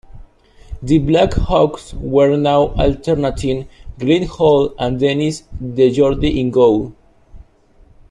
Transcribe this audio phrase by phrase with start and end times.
[0.81, 3.67] The Black Hawks were now alternating
[3.99, 6.95] Glenn Hall and Denis DeJordy in goal.